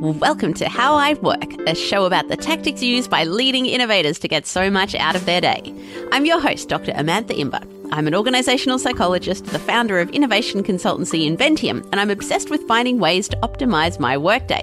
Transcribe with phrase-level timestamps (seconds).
[0.00, 4.28] Welcome to How I Work, a show about the tactics used by leading innovators to
[4.28, 5.74] get so much out of their day.
[6.10, 6.92] I'm your host, Dr.
[6.92, 7.60] Amantha Imber.
[7.92, 12.98] I'm an organizational psychologist, the founder of innovation consultancy Inventium, and I'm obsessed with finding
[12.98, 14.62] ways to optimize my workday.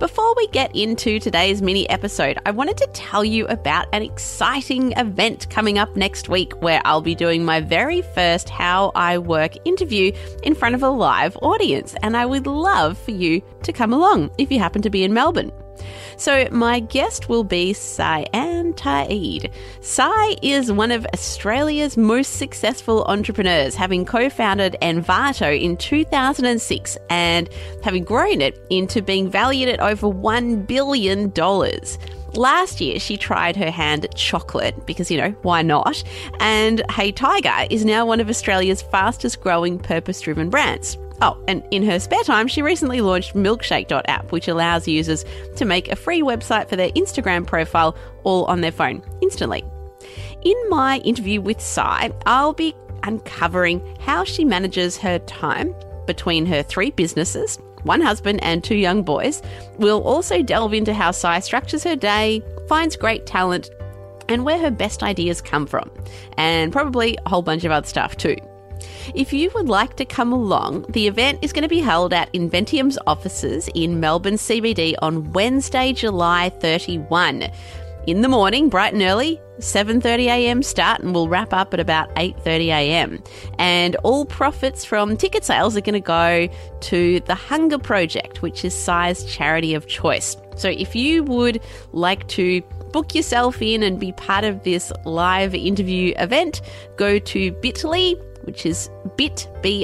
[0.00, 4.92] Before we get into today's mini episode, I wanted to tell you about an exciting
[4.92, 9.56] event coming up next week where I'll be doing my very first How I Work
[9.66, 10.12] interview
[10.42, 11.94] in front of a live audience.
[12.02, 15.12] And I would love for you to come along if you happen to be in
[15.12, 15.52] Melbourne.
[16.16, 19.50] So, my guest will be Cyan Ta'eed.
[19.80, 27.48] Sai is one of Australia's most successful entrepreneurs, having co founded Envato in 2006 and
[27.82, 31.32] having grown it into being valued at over $1 billion.
[32.34, 36.02] Last year, she tried her hand at chocolate because, you know, why not?
[36.38, 40.96] And Hey Tiger is now one of Australia's fastest growing purpose driven brands.
[41.22, 45.24] Oh, and in her spare time, she recently launched milkshake.app, which allows users
[45.56, 49.62] to make a free website for their Instagram profile all on their phone instantly.
[50.42, 55.74] In my interview with Sai, I'll be uncovering how she manages her time
[56.06, 59.42] between her three businesses, one husband, and two young boys.
[59.78, 63.68] We'll also delve into how Sai structures her day, finds great talent,
[64.28, 65.90] and where her best ideas come from,
[66.38, 68.36] and probably a whole bunch of other stuff too.
[69.14, 72.32] If you would like to come along, the event is going to be held at
[72.32, 77.50] Inventium's offices in Melbourne CBD on Wednesday, July 31.
[78.06, 80.62] In the morning, bright and early, 7:30 a.m.
[80.62, 83.22] start and we'll wrap up at about 8:30 a.m.
[83.58, 86.48] And all profits from ticket sales are going to go
[86.80, 90.36] to the Hunger Project, which is Sai's charity of choice.
[90.56, 91.60] So if you would
[91.92, 96.62] like to book yourself in and be part of this live interview event,
[96.96, 99.82] go to bit.ly which is bit.ly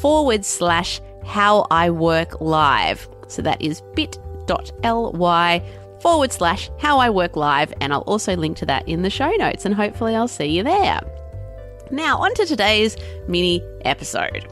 [0.00, 3.08] forward slash how I work live.
[3.28, 5.62] So that is bit.ly
[6.00, 7.72] forward slash how I work live.
[7.80, 10.62] And I'll also link to that in the show notes and hopefully I'll see you
[10.62, 11.00] there.
[11.90, 12.96] Now, on to today's
[13.28, 14.48] mini episode.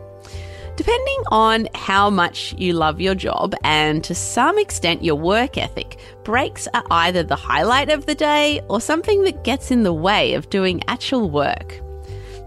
[0.76, 5.98] Depending on how much you love your job and to some extent your work ethic,
[6.24, 10.32] breaks are either the highlight of the day or something that gets in the way
[10.32, 11.82] of doing actual work.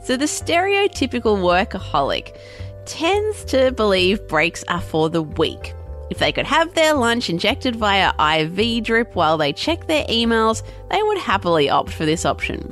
[0.05, 2.37] So the stereotypical workaholic
[2.85, 5.73] tends to believe breaks are for the weak.
[6.11, 10.61] If they could have their lunch injected via IV drip while they check their emails,
[10.91, 12.71] they would happily opt for this option.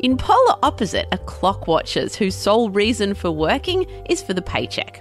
[0.00, 5.00] In polar opposite are clock watchers whose sole reason for working is for the paycheck.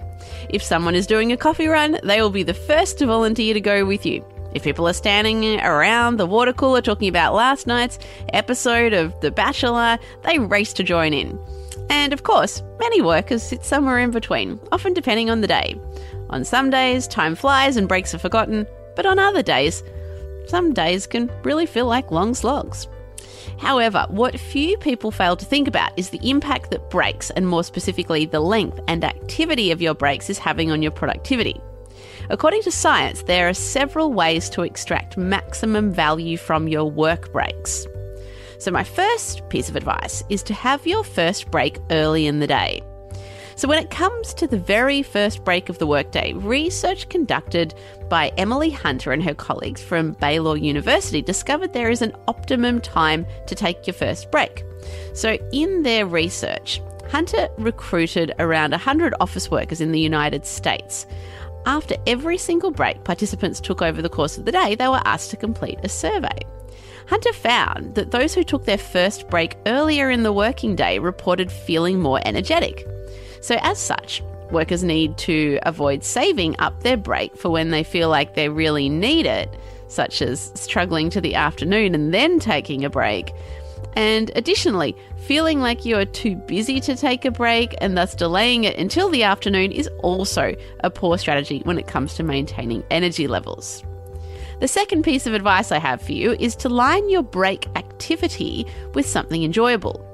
[0.50, 3.62] If someone is doing a coffee run, they will be the first to volunteer to
[3.62, 4.24] go with you.
[4.56, 8.00] If people are standing around the water cooler talking about last night's
[8.32, 11.38] episode of The Bachelor, they race to join in.
[11.90, 15.78] And of course, many workers sit somewhere in between, often depending on the day.
[16.30, 18.66] On some days, time flies and breaks are forgotten,
[18.96, 19.84] but on other days,
[20.48, 22.88] some days can really feel like long slogs.
[23.58, 27.66] However, what few people fail to think about is the impact that breaks, and more
[27.66, 31.60] specifically, the length and activity of your breaks, is having on your productivity.
[32.30, 37.86] According to science, there are several ways to extract maximum value from your work breaks.
[38.58, 42.48] So, my first piece of advice is to have your first break early in the
[42.48, 42.82] day.
[43.58, 47.76] So, when it comes to the very first break of the workday, research conducted
[48.10, 53.26] by Emily Hunter and her colleagues from Baylor University discovered there is an optimum time
[53.48, 54.64] to take your first break.
[55.14, 61.06] So, in their research, Hunter recruited around 100 office workers in the United States.
[61.66, 65.32] After every single break participants took over the course of the day, they were asked
[65.32, 66.38] to complete a survey.
[67.08, 71.52] Hunter found that those who took their first break earlier in the working day reported
[71.52, 72.88] feeling more energetic.
[73.42, 74.22] So, as such,
[74.52, 78.90] workers need to avoid saving up their break for when they feel like they really
[78.90, 79.56] need it,
[79.88, 83.32] such as struggling to the afternoon and then taking a break.
[83.96, 88.66] And additionally, feeling like you are too busy to take a break and thus delaying
[88.66, 93.28] it until the afternoon is also a poor strategy when it comes to maintaining energy
[93.28, 93.84] levels.
[94.60, 98.66] The second piece of advice I have for you is to line your break activity
[98.94, 100.05] with something enjoyable.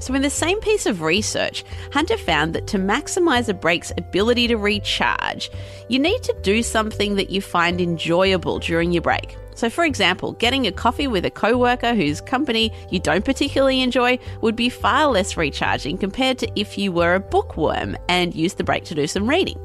[0.00, 4.48] So, in the same piece of research, Hunter found that to maximize a break's ability
[4.48, 5.50] to recharge,
[5.88, 9.36] you need to do something that you find enjoyable during your break.
[9.54, 14.18] So, for example, getting a coffee with a coworker whose company you don't particularly enjoy
[14.40, 18.64] would be far less recharging compared to if you were a bookworm and used the
[18.64, 19.60] break to do some reading.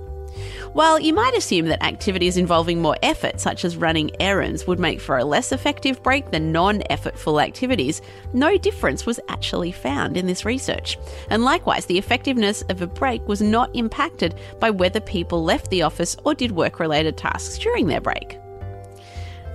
[0.73, 4.99] While you might assume that activities involving more effort, such as running errands, would make
[4.99, 8.01] for a less effective break than non effortful activities,
[8.33, 10.97] no difference was actually found in this research.
[11.29, 15.83] And likewise, the effectiveness of a break was not impacted by whether people left the
[15.83, 18.37] office or did work related tasks during their break.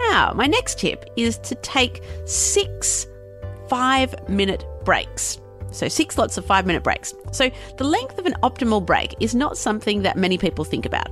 [0.08, 3.06] Now, my next tip is to take six
[3.68, 5.38] five minute breaks.
[5.72, 7.14] So, six lots of five minute breaks.
[7.32, 11.08] So, the length of an optimal break is not something that many people think about.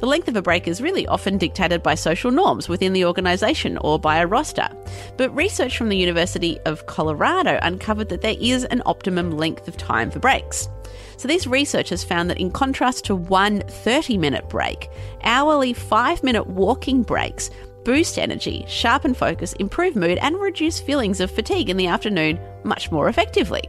[0.00, 3.78] The length of a break is really often dictated by social norms within the organisation
[3.78, 4.68] or by a roster.
[5.16, 9.76] But research from the University of Colorado uncovered that there is an optimum length of
[9.76, 10.68] time for breaks.
[11.16, 14.90] So, these researchers found that in contrast to one 30 minute break,
[15.22, 17.50] hourly five minute walking breaks
[17.84, 22.90] boost energy, sharpen focus, improve mood, and reduce feelings of fatigue in the afternoon much
[22.90, 23.62] more effectively.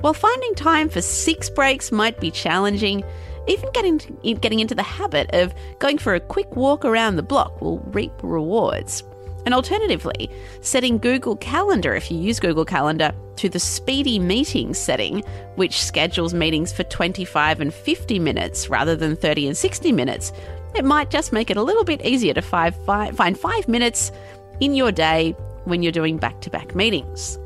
[0.00, 3.04] While finding time for six breaks might be challenging,
[3.46, 3.98] even getting,
[4.40, 8.12] getting into the habit of going for a quick walk around the block will reap
[8.22, 9.02] rewards.
[9.44, 10.30] And alternatively,
[10.62, 15.20] setting Google Calendar, if you use Google Calendar, to the speedy meetings setting,
[15.56, 20.32] which schedules meetings for 25 and 50 minutes rather than 30 and 60 minutes,
[20.74, 24.12] it might just make it a little bit easier to five, five, find five minutes
[24.60, 25.32] in your day
[25.64, 27.38] when you're doing back to back meetings.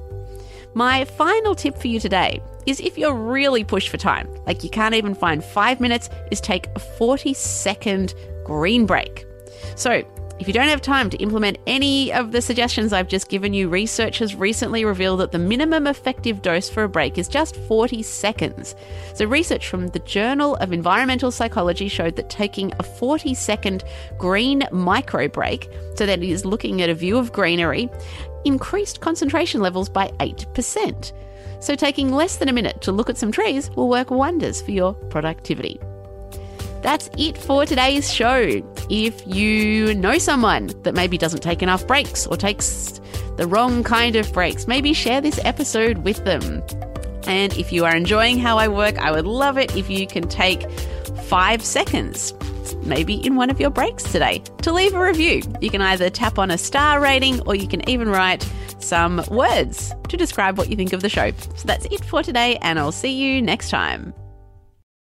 [0.78, 4.70] My final tip for you today is if you're really pushed for time, like you
[4.70, 8.14] can't even find five minutes, is take a 40 second
[8.44, 9.26] green break.
[9.74, 10.04] So,
[10.38, 13.68] if you don't have time to implement any of the suggestions I've just given you,
[13.68, 18.02] research has recently revealed that the minimum effective dose for a break is just 40
[18.04, 18.76] seconds.
[19.14, 23.82] So, research from the Journal of Environmental Psychology showed that taking a 40 second
[24.16, 27.90] green micro break, so that is looking at a view of greenery,
[28.44, 31.12] increased concentration levels by 8%.
[31.60, 34.70] So, taking less than a minute to look at some trees will work wonders for
[34.70, 35.80] your productivity.
[36.82, 38.62] That's it for today's show.
[38.88, 43.00] If you know someone that maybe doesn't take enough breaks or takes
[43.36, 46.62] the wrong kind of breaks, maybe share this episode with them.
[47.26, 50.28] And if you are enjoying how I work, I would love it if you can
[50.28, 50.70] take
[51.26, 52.32] five seconds,
[52.84, 55.42] maybe in one of your breaks today, to leave a review.
[55.60, 58.48] You can either tap on a star rating or you can even write
[58.78, 61.32] some words to describe what you think of the show.
[61.56, 64.14] So that's it for today, and I'll see you next time.